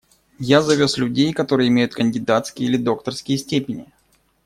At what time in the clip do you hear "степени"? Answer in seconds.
3.37-3.85